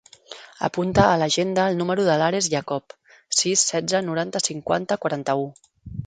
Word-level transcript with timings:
Apunta 0.67 1.03
a 1.09 1.17
l'agenda 1.23 1.65
el 1.73 1.75
número 1.81 2.05
de 2.07 2.15
l'Ares 2.21 2.47
Iacob: 2.53 2.95
sis, 3.41 3.65
setze, 3.73 4.01
noranta, 4.07 4.41
cinquanta, 4.47 4.97
quaranta-u. 5.05 5.45